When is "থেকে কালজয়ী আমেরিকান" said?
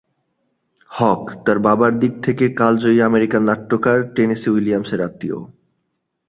2.23-3.41